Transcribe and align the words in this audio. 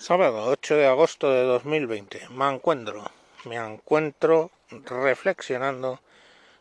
Sábado 0.00 0.46
8 0.46 0.76
de 0.76 0.86
agosto 0.86 1.30
de 1.30 1.42
2020. 1.42 2.30
Me 2.30 2.48
encuentro, 2.48 3.04
me 3.44 3.56
encuentro 3.56 4.50
reflexionando 4.70 6.00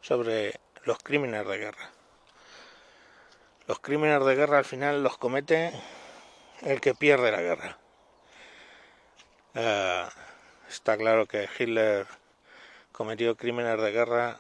sobre 0.01 0.59
los 0.83 0.97
crímenes 0.99 1.47
de 1.47 1.57
guerra. 1.57 1.89
Los 3.65 3.79
crímenes 3.79 4.25
de 4.25 4.35
guerra 4.35 4.57
al 4.57 4.65
final 4.65 5.03
los 5.03 5.17
comete 5.17 5.71
el 6.63 6.81
que 6.81 6.93
pierde 6.93 7.31
la 7.31 7.41
guerra. 7.41 7.77
Eh, 9.53 10.05
está 10.67 10.97
claro 10.97 11.25
que 11.25 11.47
Hitler 11.57 12.07
cometió 12.91 13.37
crímenes 13.37 13.81
de 13.81 13.91
guerra 13.93 14.37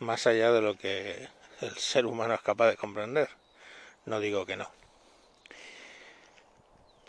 más 0.00 0.26
allá 0.26 0.50
de 0.50 0.60
lo 0.60 0.76
que 0.76 1.28
el 1.60 1.76
ser 1.76 2.06
humano 2.06 2.34
es 2.34 2.40
capaz 2.40 2.70
de 2.70 2.76
comprender. 2.76 3.28
No 4.06 4.18
digo 4.18 4.44
que 4.44 4.56
no 4.56 4.79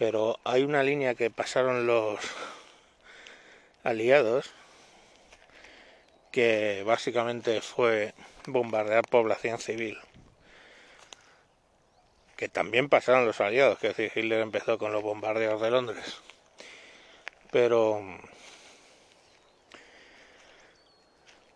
pero 0.02 0.39
hay 0.45 0.63
una 0.63 0.81
línea 0.81 1.14
que 1.14 1.29
pasaron 1.29 1.86
los 1.86 2.19
aliados 3.83 4.50
que 6.32 6.82
básicamente 6.83 7.61
fue 7.61 8.15
bombardear 8.47 9.07
población 9.07 9.60
civil 9.60 10.00
que 12.36 12.50
también 12.50 12.89
pasaron 12.89 13.27
los 13.27 13.41
aliados, 13.41 13.77
que 13.77 13.89
decir, 13.89 14.11
Hitler 14.15 14.41
empezó 14.41 14.79
con 14.79 14.91
los 14.91 15.04
bombardeos 15.04 15.61
de 15.61 15.69
Londres. 15.69 16.19
Pero 17.52 18.02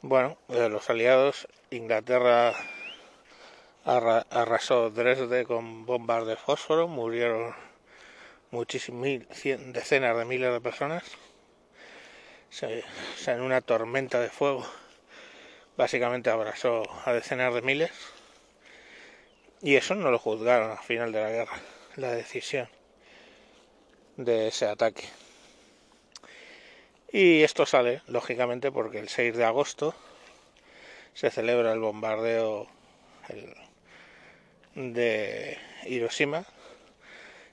bueno, 0.04 0.38
de 0.49 0.70
los 0.70 0.88
aliados, 0.91 1.48
Inglaterra 1.71 2.54
arrasó 3.84 4.91
Dresde 4.91 5.46
con 5.46 5.88
bombas 5.88 6.27
de 6.27 6.35
fósforo, 6.35 6.88
murieron 6.88 7.65
muchísimas, 8.55 9.27
decenas 9.73 10.18
de 10.18 10.26
miles 10.26 10.52
de 10.52 10.62
personas, 10.62 11.04
en 13.27 13.41
una 13.41 13.60
tormenta 13.60 14.20
de 14.21 14.29
fuego, 14.29 14.66
básicamente 15.76 16.29
abrazó 16.29 16.84
a 17.05 17.12
decenas 17.12 17.54
de 17.54 17.62
miles, 17.62 17.91
y 19.62 19.76
eso 19.76 19.94
no 19.96 20.10
lo 20.10 20.20
juzgaron 20.20 20.71
al 20.71 20.79
final 20.79 21.12
de 21.12 21.21
la 21.21 21.29
guerra, 21.29 21.60
la 21.98 22.12
decisión 22.12 22.70
de 24.16 24.48
ese 24.48 24.68
ataque. 24.68 25.04
Y 27.12 27.44
esto 27.44 27.66
sale, 27.66 28.01
lógicamente, 28.07 28.72
porque 28.72 28.99
el 28.99 29.10
6 29.10 29.35
de 29.35 29.44
agosto 29.44 29.94
se 31.13 31.29
celebra 31.32 31.74
el 31.74 31.79
bombardeo 31.79 32.68
de 34.76 35.57
Hiroshima 35.85 36.46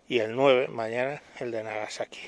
y 0.09 0.19
el 0.19 0.35
9 0.35 0.69
mañana 0.69 1.23
el 1.39 1.51
de 1.51 1.63
Nagasaki. 1.63 2.21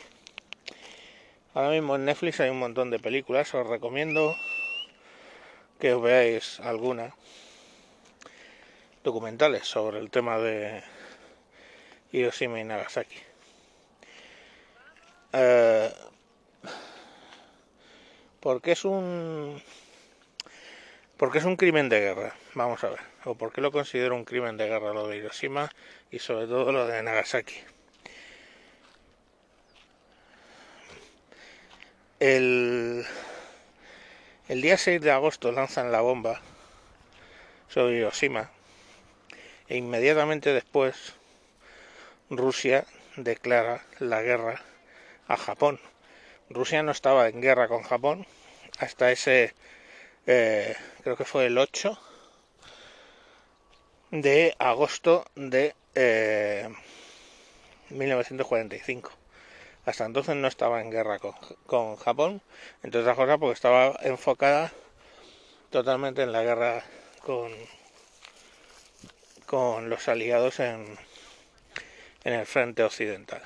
Ahora 1.55 1.71
mismo 1.71 1.97
en 1.97 2.05
Netflix 2.05 2.41
hay 2.41 2.51
un 2.51 2.59
montón 2.59 2.91
de 2.91 2.99
películas, 2.99 3.55
os 3.55 3.67
recomiendo 3.67 4.35
que 5.79 5.95
os 5.95 6.03
veáis 6.03 6.61
algunas 6.61 7.13
documentales 9.05 9.67
sobre 9.67 9.99
el 9.99 10.11
tema 10.11 10.39
de 10.39 10.83
Hiroshima 12.11 12.61
y 12.61 12.65
Nagasaki. 12.65 13.19
Eh, 15.33 15.93
porque 18.41 18.73
es 18.73 18.85
un 18.85 19.63
porque 21.17 21.39
es 21.39 21.45
un 21.45 21.57
crimen 21.57 21.89
de 21.89 22.01
guerra, 22.01 22.35
vamos 22.55 22.83
a 22.85 22.91
ver, 22.91 23.01
o 23.25 23.35
por 23.35 23.53
qué 23.53 23.61
lo 23.61 23.73
considero 23.73 24.17
un 24.17 24.25
crimen 24.25 24.57
de 24.57 24.69
guerra 24.69 24.93
lo 24.93 25.09
de 25.09 25.17
Hiroshima 25.17 25.71
y 26.11 26.19
sobre 26.19 26.47
todo 26.47 26.73
lo 26.73 26.87
de 26.87 27.03
Nagasaki. 27.03 27.57
El, 32.21 33.05
el 34.49 34.63
día 34.63 34.79
6 34.79 35.01
de 35.01 35.11
agosto 35.11 35.53
lanzan 35.53 35.93
la 35.93 36.01
bomba 36.01 36.41
sobre 37.69 37.99
Hiroshima 37.99 38.51
e 39.69 39.77
inmediatamente 39.77 40.53
después 40.53 41.15
Rusia 42.31 42.87
declara 43.17 43.85
la 43.99 44.23
guerra 44.23 44.63
a 45.29 45.37
Japón. 45.37 45.81
Rusia 46.51 46.83
no 46.83 46.93
estaba 46.93 47.29
en 47.29 47.41
guerra 47.41 47.69
con 47.69 47.83
Japón 47.83 48.27
hasta 48.79 49.11
ese, 49.11 49.55
eh, 50.27 50.75
creo 51.03 51.17
que 51.17 51.25
fue 51.25 51.47
el 51.47 51.59
8 51.59 51.99
de 54.11 54.55
agosto 54.59 55.25
de 55.35 55.75
1945. 57.91 59.11
Eh, 59.11 59.15
hasta 59.87 60.07
entonces 60.07 60.35
no 60.37 60.49
estaba 60.49 60.81
en 60.81 60.91
guerra 60.91 61.19
con, 61.67 61.97
Japón, 61.97 62.41
entre 62.83 63.01
otras 63.01 63.17
cosas 63.17 63.39
porque 63.39 63.53
estaba 63.53 63.99
enfocada 64.03 64.73
totalmente 65.71 66.23
en 66.23 66.33
la 66.33 66.43
guerra 66.43 66.83
con, 67.21 67.53
con 69.47 69.91
los 69.91 70.09
aliados 70.09 70.61
en, 70.61 70.97
en 72.25 72.33
el 72.33 72.47
frente 72.47 72.83
occidental. 72.83 73.43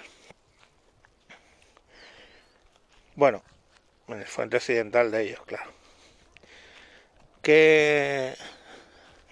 Bueno, 3.16 3.42
en 4.06 4.20
el 4.20 4.26
frente 4.26 4.58
occidental 4.58 5.10
de 5.10 5.22
ellos, 5.22 5.40
claro. 5.44 5.77
¿Qué, 7.42 8.36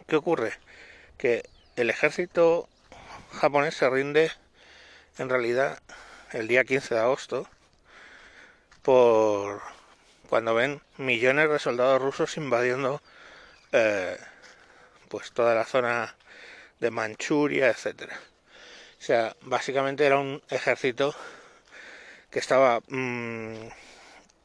qué 0.06 0.16
ocurre? 0.16 0.52
Que 1.18 1.48
el 1.76 1.90
ejército 1.90 2.68
japonés 3.32 3.74
se 3.74 3.88
rinde 3.90 4.32
en 5.18 5.28
realidad 5.28 5.78
el 6.32 6.48
día 6.48 6.64
15 6.64 6.94
de 6.94 7.00
agosto 7.00 7.48
por 8.82 9.62
cuando 10.28 10.54
ven 10.54 10.80
millones 10.96 11.50
de 11.50 11.58
soldados 11.58 12.00
rusos 12.00 12.36
invadiendo 12.36 13.02
eh, 13.72 14.16
pues 15.08 15.32
toda 15.32 15.54
la 15.54 15.64
zona 15.64 16.16
de 16.80 16.90
Manchuria, 16.90 17.68
etcétera. 17.68 18.18
O 18.98 19.02
sea, 19.02 19.36
básicamente 19.42 20.04
era 20.06 20.18
un 20.18 20.42
ejército 20.48 21.14
que 22.30 22.38
estaba 22.38 22.80
mm, 22.88 23.68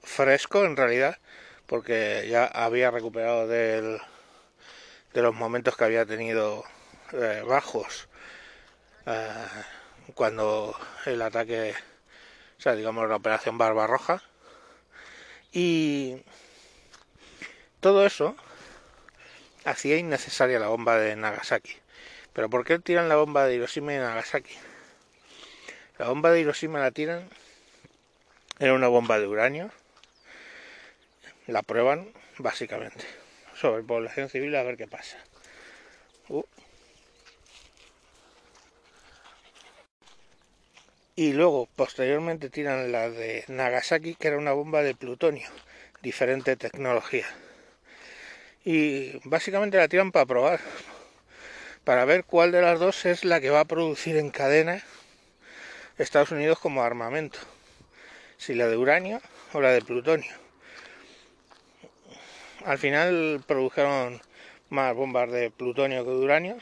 fresco 0.04 0.66
en 0.66 0.78
realidad, 0.78 1.18
porque 1.68 2.28
ya 2.30 2.46
había 2.46 2.92
recuperado 2.92 3.48
del, 3.48 4.00
de 5.14 5.22
los 5.22 5.34
momentos 5.34 5.76
que 5.76 5.84
había 5.84 6.06
tenido 6.06 6.64
eh, 7.14 7.44
bajos. 7.46 8.08
Eh, 9.06 9.46
cuando 10.14 10.76
el 11.06 11.22
ataque, 11.22 11.74
o 12.58 12.62
sea, 12.62 12.76
digamos 12.76 13.08
la 13.10 13.16
operación 13.16 13.58
Barbarroja. 13.58 14.22
Y 15.52 16.24
todo 17.82 18.06
eso 18.06 18.36
hacía 19.66 19.98
innecesaria 19.98 20.60
la 20.60 20.68
bomba 20.68 20.98
de 20.98 21.16
Nagasaki. 21.16 21.76
Pero 22.34 22.50
¿por 22.50 22.64
qué 22.64 22.80
tiran 22.80 23.10
la 23.10 23.16
bomba 23.16 23.46
de 23.46 23.56
Hiroshima 23.56 23.94
y 23.94 23.98
Nagasaki? 23.98 24.56
La 25.98 26.08
bomba 26.08 26.32
de 26.32 26.40
Hiroshima 26.40 26.80
la 26.80 26.92
tiran, 26.92 27.30
era 28.60 28.74
una 28.74 28.88
bomba 28.88 29.20
de 29.20 29.28
uranio, 29.28 29.72
la 31.48 31.62
prueban 31.62 32.12
básicamente 32.38 33.06
sobre 33.56 33.84
población 33.84 34.30
civil 34.30 34.56
a 34.56 34.64
ver 34.64 34.78
qué 34.78 34.88
pasa. 34.88 35.18
Uh. 36.30 36.44
y 41.16 41.34
luego 41.34 41.68
posteriormente 41.76 42.50
tiran 42.50 42.92
la 42.92 43.10
de 43.10 43.44
Nagasaki 43.48 44.16
que 44.16 44.30
era 44.30 44.40
una 44.40 44.54
bomba 44.54 44.82
de 44.82 44.96
plutonio, 44.96 45.48
diferente 46.02 46.56
tecnología. 46.56 47.28
Y 48.64 49.20
básicamente 49.28 49.78
la 49.78 49.88
tiran 49.88 50.12
para 50.12 50.26
probar, 50.26 50.60
para 51.84 52.06
ver 52.06 52.24
cuál 52.24 52.52
de 52.52 52.62
las 52.62 52.80
dos 52.80 53.06
es 53.06 53.24
la 53.24 53.40
que 53.40 53.52
va 53.52 53.62
a 53.62 53.66
producir 53.66 54.18
en 54.18 54.32
cadena 54.32 54.84
Estados 56.00 56.32
Unidos 56.32 56.58
como 56.58 56.82
armamento, 56.82 57.38
si 58.38 58.56
la 58.56 58.68
de 58.68 58.78
uranio 58.78 59.22
o 59.54 59.62
la 59.62 59.74
de 59.74 59.82
plutonio. 59.84 60.34
Al 62.66 62.78
final 62.78 63.44
produjeron 63.48 64.22
más 64.70 64.96
bombas 64.96 65.32
de 65.32 65.50
plutonio 65.52 66.04
que 66.04 66.12
de 66.12 66.18
uranio, 66.18 66.58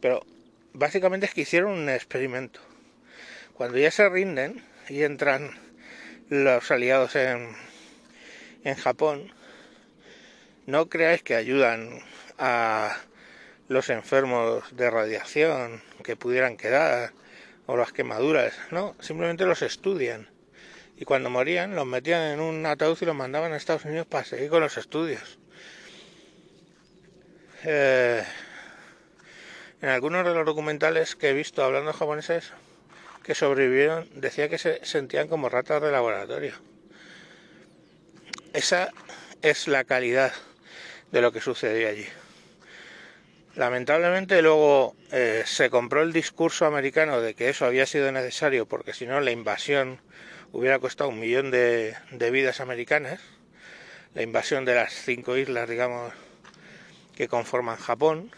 pero 0.00 0.26
básicamente 0.72 1.26
es 1.26 1.34
que 1.34 1.42
hicieron 1.42 1.72
un 1.72 1.88
experimento. 1.88 2.60
Cuando 3.54 3.78
ya 3.78 3.90
se 3.90 4.08
rinden 4.08 4.62
y 4.88 5.02
entran 5.02 5.52
los 6.28 6.70
aliados 6.70 7.16
en, 7.16 7.54
en 8.64 8.74
Japón, 8.74 9.32
no 10.66 10.88
creáis 10.88 11.22
que 11.22 11.34
ayudan 11.34 12.00
a 12.38 12.96
los 13.68 13.88
enfermos 13.90 14.76
de 14.76 14.90
radiación 14.90 15.82
que 16.04 16.16
pudieran 16.16 16.56
quedar 16.56 17.12
o 17.66 17.76
las 17.76 17.92
quemaduras, 17.92 18.54
no, 18.70 18.94
simplemente 19.00 19.46
los 19.46 19.62
estudian. 19.62 20.31
Y 20.96 21.04
cuando 21.04 21.30
morían 21.30 21.74
los 21.74 21.86
metían 21.86 22.22
en 22.22 22.40
un 22.40 22.64
ataúd 22.66 22.98
y 23.00 23.04
los 23.06 23.14
mandaban 23.14 23.52
a 23.52 23.56
Estados 23.56 23.84
Unidos 23.84 24.06
para 24.06 24.24
seguir 24.24 24.50
con 24.50 24.60
los 24.60 24.76
estudios. 24.76 25.38
Eh, 27.64 28.24
en 29.80 29.88
algunos 29.88 30.24
de 30.24 30.34
los 30.34 30.46
documentales 30.46 31.16
que 31.16 31.30
he 31.30 31.32
visto 31.32 31.64
hablando 31.64 31.92
japoneses, 31.92 32.52
que 33.22 33.34
sobrevivieron 33.34 34.08
decía 34.14 34.48
que 34.48 34.58
se 34.58 34.84
sentían 34.84 35.28
como 35.28 35.48
ratas 35.48 35.82
de 35.82 35.92
laboratorio. 35.92 36.54
Esa 38.52 38.90
es 39.42 39.68
la 39.68 39.84
calidad 39.84 40.32
de 41.10 41.20
lo 41.20 41.32
que 41.32 41.40
sucedió 41.40 41.88
allí. 41.88 42.06
Lamentablemente 43.54 44.40
luego 44.40 44.96
eh, 45.10 45.42
se 45.46 45.68
compró 45.68 46.02
el 46.02 46.12
discurso 46.12 46.64
americano 46.64 47.20
de 47.20 47.34
que 47.34 47.50
eso 47.50 47.66
había 47.66 47.86
sido 47.86 48.10
necesario 48.10 48.66
porque 48.66 48.94
si 48.94 49.06
no 49.06 49.20
la 49.20 49.30
invasión 49.30 50.00
hubiera 50.52 50.78
costado 50.78 51.10
un 51.10 51.18
millón 51.18 51.50
de, 51.50 51.96
vidas 52.30 52.60
americanas, 52.60 53.20
la 54.14 54.22
invasión 54.22 54.64
de 54.64 54.74
las 54.74 54.92
cinco 54.92 55.36
islas, 55.36 55.68
digamos, 55.68 56.12
que 57.16 57.28
conforman 57.28 57.76
Japón, 57.76 58.30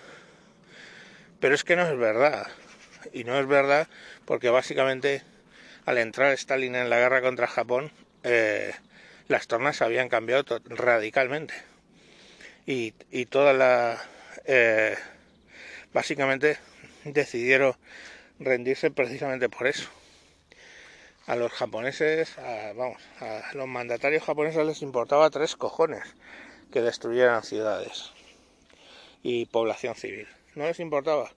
pero 1.41 1.55
es 1.55 1.65
que 1.65 1.77
no 1.77 1.87
es 1.87 1.99
verdad. 1.99 2.47
Y 3.13 3.25
no 3.25 3.39
es 3.39 3.47
verdad 3.47 3.89
porque 4.25 4.49
básicamente 4.49 5.23
al 5.85 5.99
entrar 5.99 6.33
Stalin 6.33 6.75
en 6.75 6.89
la 6.89 6.99
guerra 6.99 7.21
contra 7.21 7.47
Japón, 7.47 7.93
eh, 8.23 8.73
las 9.29 9.47
tornas 9.47 9.83
habían 9.83 10.09
cambiado 10.09 10.61
radicalmente. 10.65 11.55
Y, 12.67 12.95
y 13.11 13.27
toda 13.27 13.53
la... 13.53 14.03
Eh, 14.47 14.97
básicamente 15.93 16.59
decidieron 17.05 17.75
rendirse 18.39 18.91
precisamente 18.91 19.49
por 19.49 19.67
eso. 19.67 19.91
A 21.27 21.37
los 21.37 21.53
japoneses, 21.53 22.35
vamos, 22.75 23.03
a 23.21 23.55
los 23.55 23.67
mandatarios 23.67 24.23
japoneses 24.25 24.67
les 24.67 24.83
importaba 24.83 25.31
tres 25.31 25.57
cojones 25.57 26.03
que 26.71 26.83
destruyeran 26.83 27.43
ciudades 27.43 28.13
y 29.23 29.47
población 29.47 29.95
civil. 29.95 30.29
No 30.55 30.67
les 30.67 30.81
importaba. 30.81 31.33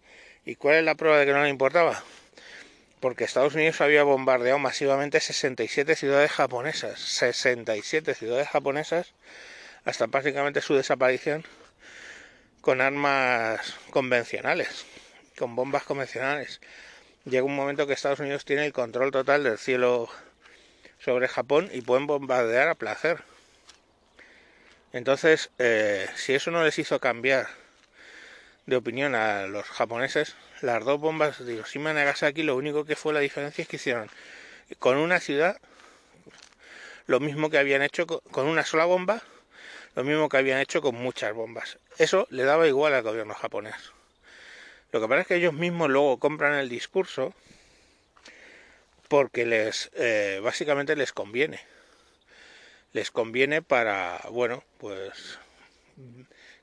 ¿Y 0.46 0.56
cuál 0.56 0.76
es 0.76 0.84
la 0.84 0.96
prueba 0.96 1.18
de 1.18 1.26
que 1.26 1.32
no 1.32 1.42
les 1.42 1.52
importaba? 1.52 2.04
Porque 3.00 3.24
Estados 3.24 3.56
Unidos 3.56 3.80
había 3.80 4.04
bombardeado 4.04 4.60
masivamente 4.60 5.22
67 5.22 5.96
ciudades 5.96 6.32
japonesas. 6.32 7.00
67 7.00 8.14
ciudades 8.14 8.50
japonesas 8.50 9.14
hasta 9.86 10.08
prácticamente 10.08 10.62
su 10.62 10.76
desaparición 10.76 11.46
con 12.60 12.82
armas 12.82 13.76
convencionales, 13.92 14.86
con 15.38 15.56
bombas 15.56 15.84
convencionales. 15.84 16.60
Llega 17.28 17.44
un 17.44 17.58
momento 17.58 17.86
que 17.86 17.92
Estados 17.92 18.22
Unidos 18.22 18.46
tiene 18.46 18.66
el 18.66 18.72
control 18.72 19.12
total 19.12 19.44
del 19.44 19.58
cielo 19.58 20.08
sobre 20.98 21.28
Japón 21.28 21.70
y 21.74 21.82
pueden 21.82 22.08
bombardear 22.08 22.70
a 22.70 22.76
placer. 22.76 23.22
Entonces, 24.94 25.50
eh, 25.60 26.08
si 26.16 26.36
eso 26.36 26.52
no 26.52 26.64
les 26.64 26.80
hizo 26.80 27.02
cambiar 27.02 27.50
de 28.66 28.78
opinión 28.78 29.14
a 29.14 29.46
los 29.48 29.66
japoneses, 29.66 30.38
las 30.62 30.86
dos 30.86 31.02
bombas 31.02 31.46
de 31.46 31.56
Hiroshima 31.56 31.92
y 31.92 31.96
Nagasaki, 31.96 32.44
lo 32.44 32.56
único 32.56 32.86
que 32.86 32.96
fue 32.96 33.14
la 33.14 33.20
diferencia 33.20 33.62
es 33.62 33.68
que 33.68 33.76
hicieron 33.76 34.10
con 34.80 34.96
una 34.96 35.20
ciudad 35.20 35.58
lo 37.08 37.20
mismo 37.20 37.50
que 37.50 37.58
habían 37.58 37.82
hecho 37.82 38.08
con 38.08 38.48
una 38.48 38.64
sola 38.64 38.86
bomba, 38.86 39.22
lo 39.96 40.06
mismo 40.06 40.30
que 40.30 40.38
habían 40.38 40.60
hecho 40.60 40.82
con 40.82 40.96
muchas 40.96 41.34
bombas. 41.34 41.78
Eso 41.98 42.26
le 42.30 42.44
daba 42.44 42.70
igual 42.70 42.94
al 42.94 43.04
gobierno 43.04 43.34
japonés. 43.34 43.97
Lo 44.92 45.02
que 45.02 45.08
pasa 45.08 45.22
es 45.22 45.28
que 45.28 45.36
ellos 45.36 45.54
mismos 45.54 45.90
luego 45.90 46.18
compran 46.18 46.54
el 46.54 46.70
discurso 46.70 47.34
porque 49.08 49.46
les 49.46 49.90
eh, 49.94 50.40
básicamente 50.44 50.96
les 50.96 51.14
conviene. 51.14 51.60
Les 52.94 53.12
conviene 53.12 53.62
para, 53.62 54.22
bueno, 54.32 54.64
pues 54.78 55.40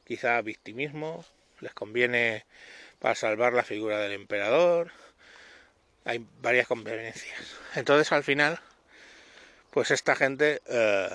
quizá 0.04 0.40
victimismo, 0.40 1.24
les 1.60 1.72
conviene 1.74 2.44
para 2.98 3.14
salvar 3.14 3.52
la 3.52 3.62
figura 3.62 3.98
del 3.98 4.12
emperador. 4.12 4.90
Hay 6.04 6.26
varias 6.40 6.66
conveniencias. 6.66 7.56
Entonces 7.74 8.10
al 8.12 8.24
final, 8.24 8.58
pues 9.70 9.90
esta 9.90 10.16
gente 10.16 10.62
eh, 10.66 11.10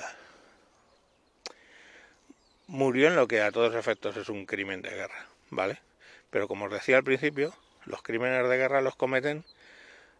murió 2.67 3.07
en 3.07 3.15
lo 3.15 3.27
que 3.27 3.41
a 3.41 3.51
todos 3.51 3.75
efectos 3.75 4.17
es 4.17 4.29
un 4.29 4.45
crimen 4.45 4.81
de 4.81 4.91
guerra, 4.91 5.27
¿vale? 5.49 5.79
Pero 6.29 6.47
como 6.47 6.65
os 6.65 6.71
decía 6.71 6.97
al 6.97 7.03
principio, 7.03 7.53
los 7.85 8.01
crímenes 8.01 8.47
de 8.47 8.57
guerra 8.57 8.81
los 8.81 8.95
cometen 8.95 9.43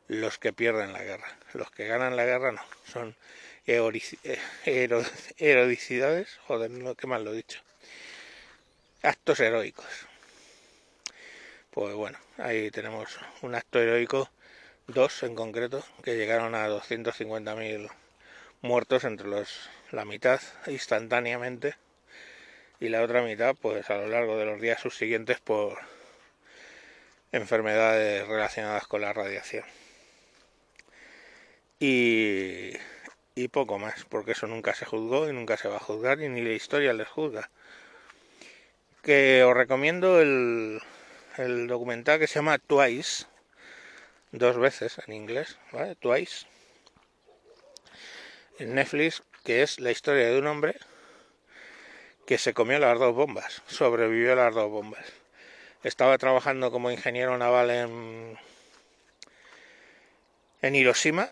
los 0.07 0.39
que 0.39 0.53
pierden 0.53 0.91
la 0.93 1.03
guerra. 1.03 1.37
Los 1.53 1.69
que 1.71 1.87
ganan 1.87 2.15
la 2.15 2.25
guerra 2.25 2.51
no. 2.51 2.61
Son 2.85 3.15
heroicidades, 5.37 6.39
joder, 6.47 6.71
no, 6.71 6.95
qué 6.95 7.07
mal 7.07 7.23
lo 7.23 7.31
he 7.33 7.37
dicho. 7.37 7.61
Actos 9.03 9.39
heroicos. 9.39 9.85
Pues 11.69 11.93
bueno, 11.93 12.17
ahí 12.37 12.71
tenemos 12.71 13.19
un 13.43 13.53
acto 13.53 13.79
heroico, 13.79 14.29
dos 14.87 15.21
en 15.23 15.35
concreto, 15.35 15.85
que 16.03 16.17
llegaron 16.17 16.55
a 16.55 16.67
250.000 16.67 17.89
muertos, 18.61 19.03
entre 19.03 19.27
los 19.27 19.69
la 19.91 20.05
mitad 20.05 20.41
instantáneamente 20.67 21.75
y 22.79 22.89
la 22.89 23.01
otra 23.01 23.21
mitad 23.21 23.55
pues 23.55 23.89
a 23.89 23.97
lo 23.97 24.07
largo 24.07 24.37
de 24.37 24.45
los 24.45 24.61
días 24.61 24.81
subsiguientes 24.81 25.39
por 25.39 25.79
enfermedades 27.31 28.27
relacionadas 28.27 28.87
con 28.87 29.01
la 29.01 29.13
radiación. 29.13 29.65
Y, 31.79 32.73
y 33.35 33.47
poco 33.47 33.79
más, 33.79 34.05
porque 34.05 34.33
eso 34.33 34.47
nunca 34.47 34.73
se 34.73 34.85
juzgó 34.85 35.29
y 35.29 35.33
nunca 35.33 35.57
se 35.57 35.69
va 35.69 35.77
a 35.77 35.79
juzgar 35.79 36.21
y 36.21 36.29
ni 36.29 36.41
la 36.41 36.51
historia 36.51 36.93
les 36.93 37.07
juzga. 37.07 37.49
Que 39.01 39.43
os 39.43 39.55
recomiendo 39.55 40.19
el, 40.19 40.81
el 41.37 41.67
documental 41.67 42.19
que 42.19 42.27
se 42.27 42.35
llama 42.35 42.57
Twice, 42.57 43.25
dos 44.31 44.57
veces 44.57 44.99
en 45.07 45.13
inglés, 45.13 45.57
¿vale? 45.71 45.95
Twice, 45.95 46.45
en 48.59 48.75
Netflix, 48.75 49.23
que 49.45 49.63
es 49.63 49.79
la 49.79 49.91
historia 49.91 50.29
de 50.29 50.37
un 50.37 50.47
hombre 50.47 50.75
que 52.27 52.37
se 52.37 52.53
comió 52.53 52.77
las 52.77 52.99
dos 52.99 53.15
bombas, 53.15 53.63
sobrevivió 53.67 54.33
a 54.33 54.35
las 54.35 54.53
dos 54.53 54.69
bombas. 54.69 55.18
Estaba 55.83 56.17
trabajando 56.17 56.71
como 56.71 56.91
ingeniero 56.91 57.37
naval 57.37 57.71
en, 57.71 58.37
en 60.61 60.75
Hiroshima, 60.75 61.31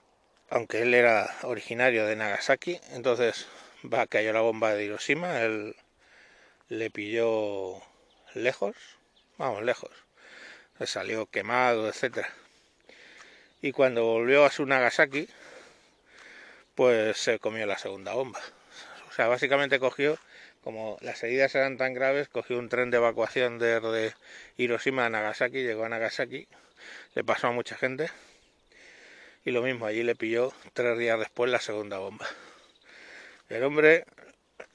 aunque 0.50 0.84
él 0.84 0.94
era 0.94 1.36
originario 1.44 2.06
de 2.06 2.16
Nagasaki, 2.16 2.80
entonces 2.92 3.46
va, 3.84 4.08
cayó 4.08 4.32
la 4.32 4.40
bomba 4.40 4.74
de 4.74 4.86
Hiroshima, 4.86 5.42
él 5.42 5.76
le 6.70 6.90
pilló 6.90 7.82
lejos, 8.34 8.76
vamos, 9.38 9.64
lejos. 9.64 9.92
Se 10.78 10.88
salió 10.88 11.26
quemado, 11.26 11.90
etcétera. 11.90 12.30
Y 13.62 13.74
cuando 13.74 14.06
volvió 14.06 14.46
a 14.46 14.52
su 14.52 14.66
Nagasaki, 14.66 15.28
pues 16.76 17.18
se 17.18 17.40
comió 17.40 17.66
la 17.66 17.78
segunda 17.78 18.14
bomba. 18.14 18.40
O 19.10 19.12
sea, 19.12 19.28
básicamente 19.28 19.80
cogió, 19.80 20.18
como 20.64 20.98
las 21.02 21.24
heridas 21.24 21.56
eran 21.56 21.78
tan 21.78 21.94
graves, 21.94 22.30
cogió 22.30 22.58
un 22.60 22.70
tren 22.70 22.92
de 22.92 22.98
evacuación 22.98 23.60
de 23.60 24.14
Hiroshima 24.58 25.06
a 25.06 25.10
Nagasaki, 25.10 25.64
llegó 25.64 25.86
a 25.86 25.90
Nagasaki, 25.90 26.48
le 27.16 27.24
pasó 27.24 27.48
a 27.48 27.52
mucha 27.52 27.76
gente. 27.76 28.10
Y 29.46 29.52
lo 29.52 29.62
mismo, 29.62 29.86
allí 29.86 30.04
le 30.04 30.16
pilló 30.16 30.54
tres 30.74 30.98
días 30.98 31.20
después 31.20 31.50
la 31.50 31.60
segunda 31.60 32.00
bomba. 32.00 32.28
El 33.50 33.64
hombre 33.64 34.06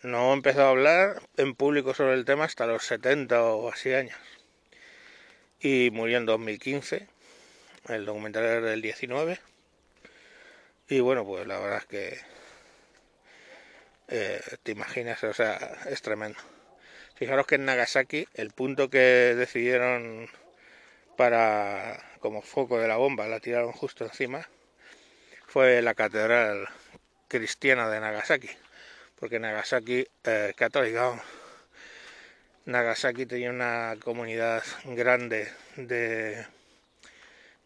no 0.02 0.32
empezó 0.32 0.62
a 0.62 0.70
hablar 0.70 1.22
en 1.36 1.54
público 1.54 1.94
sobre 1.94 2.14
el 2.14 2.24
tema 2.24 2.44
hasta 2.44 2.66
los 2.66 2.84
70 2.84 3.42
o 3.42 3.70
así 3.70 3.92
años 3.92 4.18
y 5.62 5.90
murió 5.92 6.18
en 6.18 6.26
2015. 6.26 7.06
El 7.88 8.04
documental 8.04 8.44
era 8.44 8.60
del 8.60 8.82
19. 8.82 9.38
Y 10.88 11.00
bueno, 11.00 11.24
pues 11.24 11.46
la 11.46 11.58
verdad 11.58 11.78
es 11.78 11.86
que 11.86 12.18
eh, 14.14 14.42
te 14.62 14.72
imaginas, 14.72 15.24
o 15.24 15.32
sea, 15.32 15.56
es 15.88 16.02
tremendo. 16.02 16.38
Fijaros 17.14 17.46
que 17.46 17.54
en 17.54 17.64
Nagasaki 17.64 18.28
el 18.34 18.50
punto 18.50 18.90
que 18.90 18.98
decidieron 18.98 20.28
para 21.16 21.98
como 22.20 22.42
foco 22.42 22.78
de 22.78 22.88
la 22.88 22.96
bomba, 22.98 23.26
la 23.26 23.40
tiraron 23.40 23.72
justo 23.72 24.04
encima, 24.04 24.46
fue 25.46 25.80
la 25.80 25.94
catedral 25.94 26.68
cristiana 27.26 27.88
de 27.88 28.00
Nagasaki, 28.00 28.50
porque 29.18 29.40
Nagasaki 29.40 30.06
eh, 30.24 30.52
católica, 30.56 31.18
Nagasaki 32.66 33.24
tenía 33.24 33.48
una 33.48 33.96
comunidad 34.04 34.62
grande 34.84 35.50
de, 35.76 36.46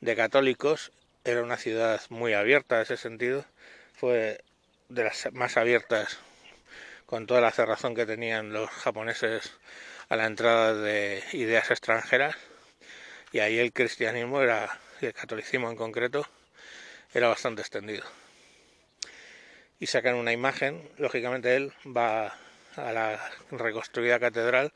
de 0.00 0.16
católicos, 0.16 0.92
era 1.24 1.42
una 1.42 1.56
ciudad 1.56 2.00
muy 2.08 2.34
abierta 2.34 2.76
en 2.76 2.82
ese 2.82 2.96
sentido, 2.96 3.44
fue 3.94 4.40
de 4.88 5.02
las 5.02 5.28
más 5.32 5.56
abiertas 5.56 6.20
con 7.06 7.26
toda 7.26 7.40
la 7.40 7.52
cerrazón 7.52 7.94
que 7.94 8.06
tenían 8.06 8.52
los 8.52 8.68
japoneses 8.68 9.52
a 10.08 10.16
la 10.16 10.26
entrada 10.26 10.74
de 10.74 11.22
ideas 11.32 11.70
extranjeras 11.70 12.36
y 13.32 13.38
ahí 13.38 13.58
el 13.58 13.72
cristianismo 13.72 14.42
era 14.42 14.78
y 15.00 15.06
el 15.06 15.14
catolicismo 15.14 15.70
en 15.70 15.76
concreto 15.76 16.26
era 17.14 17.28
bastante 17.28 17.62
extendido 17.62 18.04
y 19.78 19.86
sacan 19.86 20.16
una 20.16 20.32
imagen 20.32 20.88
lógicamente 20.98 21.56
él 21.56 21.72
va 21.86 22.34
a 22.76 22.92
la 22.92 23.30
reconstruida 23.50 24.18
catedral 24.18 24.72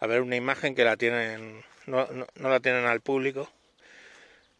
a 0.00 0.06
ver 0.06 0.20
una 0.20 0.36
imagen 0.36 0.74
que 0.74 0.84
la 0.84 0.96
tienen 0.96 1.64
no, 1.86 2.06
no, 2.06 2.48
la 2.48 2.60
tienen 2.60 2.86
al 2.86 3.00
público 3.00 3.50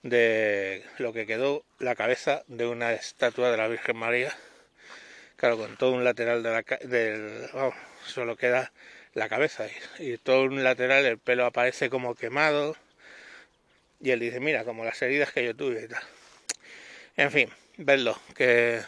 de 0.02 0.85
lo 0.99 1.12
que 1.12 1.26
quedó 1.26 1.64
la 1.78 1.95
cabeza 1.95 2.45
de 2.47 2.66
una 2.66 2.93
estatua 2.93 3.50
de 3.50 3.57
la 3.57 3.69
Virgen 3.69 3.97
María. 3.97 4.35
Claro, 5.37 5.59
con 5.59 5.76
todo 5.76 5.93
un 5.93 6.05
lateral 6.05 6.43
de 6.43 6.50
la, 6.50 6.62
del... 6.83 7.50
solo 8.07 8.37
queda 8.37 8.73
la 9.14 9.29
cabeza 9.29 9.67
y, 9.99 10.19
todo 10.19 10.43
un 10.45 10.62
lateral 10.64 11.05
el 11.07 11.19
pelo 11.19 11.47
aparece 11.47 11.91
como 11.91 12.14
quemado 12.14 12.76
y 14.00 14.11
él 14.11 14.21
dice, 14.21 14.41
mira, 14.41 14.64
como 14.64 14.85
las 14.85 15.00
heridas 15.03 15.33
que 15.33 15.45
yo 15.45 15.57
tuve 15.57 15.85
y 15.85 15.88
tal. 15.88 16.03
En 17.17 17.31
fin, 17.31 17.50
vedlo, 17.79 18.19
que 18.35 18.83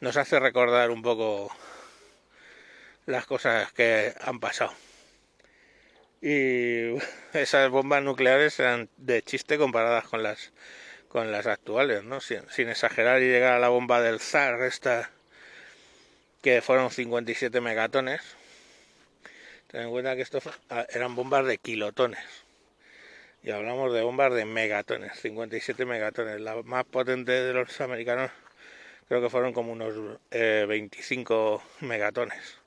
nos 0.00 0.16
hace 0.16 0.38
recordar 0.40 0.90
un 0.90 1.02
poco 1.02 1.50
las 3.06 3.24
cosas 3.26 3.72
que 3.72 4.12
han 4.20 4.40
pasado. 4.40 4.72
Y 6.20 6.96
esas 7.32 7.70
bombas 7.70 8.02
nucleares 8.02 8.58
eran 8.60 8.90
de 8.96 9.22
chiste 9.22 9.58
comparadas 9.58 10.04
con 10.04 10.22
las 10.22 10.52
con 11.08 11.32
las 11.32 11.46
actuales, 11.46 12.04
¿no? 12.04 12.20
Sin, 12.20 12.42
sin 12.50 12.68
exagerar 12.68 13.22
y 13.22 13.26
llegar 13.26 13.54
a 13.54 13.58
la 13.58 13.68
bomba 13.68 14.02
del 14.02 14.20
zar 14.20 14.60
esta 14.62 15.10
que 16.46 16.62
fueron 16.62 16.92
57 16.92 17.60
megatones. 17.60 18.20
Ten 19.66 19.80
en 19.82 19.90
cuenta 19.90 20.14
que 20.14 20.22
esto 20.22 20.38
ah, 20.70 20.86
eran 20.90 21.16
bombas 21.16 21.44
de 21.44 21.58
kilotones. 21.58 22.20
Y 23.42 23.50
hablamos 23.50 23.92
de 23.92 24.02
bombas 24.02 24.32
de 24.32 24.44
megatones, 24.44 25.18
57 25.18 25.84
megatones. 25.86 26.40
La 26.40 26.62
más 26.62 26.84
potente 26.84 27.32
de 27.32 27.52
los 27.52 27.80
americanos 27.80 28.30
creo 29.08 29.20
que 29.20 29.28
fueron 29.28 29.52
como 29.52 29.72
unos 29.72 30.20
eh, 30.30 30.66
25 30.68 31.64
megatones 31.80 32.60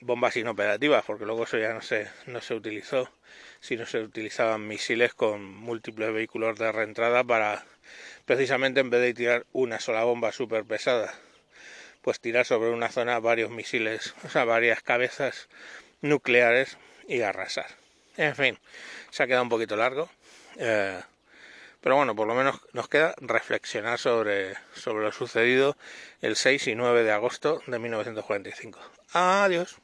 bombas 0.00 0.36
inoperativas, 0.36 1.04
porque 1.04 1.24
luego 1.24 1.44
eso 1.44 1.58
ya 1.58 1.72
no 1.72 1.82
se, 1.82 2.08
no 2.26 2.40
se 2.40 2.54
utilizó, 2.54 3.08
sino 3.60 3.86
se 3.86 4.00
utilizaban 4.00 4.66
misiles 4.66 5.14
con 5.14 5.44
múltiples 5.44 6.12
vehículos 6.12 6.58
de 6.58 6.72
reentrada 6.72 7.22
para, 7.22 7.64
precisamente 8.24 8.80
en 8.80 8.90
vez 8.90 9.02
de 9.02 9.14
tirar 9.14 9.46
una 9.52 9.78
sola 9.78 10.02
bomba 10.02 10.32
súper 10.32 10.64
pesada, 10.64 11.14
pues 12.06 12.20
tirar 12.20 12.46
sobre 12.46 12.70
una 12.70 12.88
zona 12.88 13.18
varios 13.18 13.50
misiles, 13.50 14.14
o 14.24 14.28
sea, 14.28 14.44
varias 14.44 14.80
cabezas 14.80 15.48
nucleares 16.02 16.78
y 17.08 17.22
arrasar. 17.22 17.66
En 18.16 18.36
fin, 18.36 18.56
se 19.10 19.24
ha 19.24 19.26
quedado 19.26 19.42
un 19.42 19.48
poquito 19.48 19.74
largo. 19.74 20.08
Eh, 20.56 21.00
pero 21.80 21.96
bueno, 21.96 22.14
por 22.14 22.28
lo 22.28 22.36
menos 22.36 22.60
nos 22.72 22.88
queda 22.88 23.16
reflexionar 23.18 23.98
sobre, 23.98 24.54
sobre 24.72 25.04
lo 25.04 25.10
sucedido 25.10 25.76
el 26.22 26.36
6 26.36 26.68
y 26.68 26.74
9 26.76 27.02
de 27.02 27.10
agosto 27.10 27.60
de 27.66 27.76
1945. 27.76 28.78
Adiós. 29.12 29.76